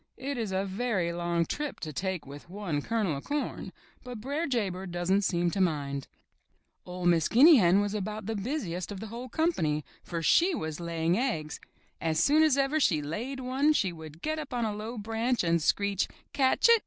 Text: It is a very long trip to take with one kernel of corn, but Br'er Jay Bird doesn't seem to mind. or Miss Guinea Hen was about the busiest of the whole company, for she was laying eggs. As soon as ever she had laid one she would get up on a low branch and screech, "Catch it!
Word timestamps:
It 0.17 0.35
is 0.35 0.51
a 0.51 0.65
very 0.65 1.13
long 1.13 1.45
trip 1.45 1.79
to 1.81 1.93
take 1.93 2.25
with 2.25 2.49
one 2.49 2.81
kernel 2.81 3.17
of 3.17 3.23
corn, 3.25 3.71
but 4.03 4.19
Br'er 4.19 4.47
Jay 4.47 4.67
Bird 4.69 4.91
doesn't 4.91 5.21
seem 5.21 5.51
to 5.51 5.61
mind. 5.61 6.07
or 6.85 7.05
Miss 7.05 7.27
Guinea 7.27 7.57
Hen 7.57 7.81
was 7.81 7.93
about 7.93 8.25
the 8.25 8.35
busiest 8.35 8.91
of 8.91 8.99
the 8.99 9.05
whole 9.13 9.29
company, 9.29 9.85
for 10.01 10.23
she 10.23 10.55
was 10.55 10.79
laying 10.79 11.19
eggs. 11.19 11.59
As 12.01 12.19
soon 12.19 12.41
as 12.41 12.57
ever 12.57 12.79
she 12.79 12.95
had 12.97 13.05
laid 13.05 13.39
one 13.41 13.73
she 13.73 13.93
would 13.93 14.23
get 14.23 14.39
up 14.39 14.55
on 14.55 14.65
a 14.65 14.73
low 14.73 14.97
branch 14.97 15.43
and 15.43 15.61
screech, 15.61 16.07
"Catch 16.33 16.67
it! 16.67 16.79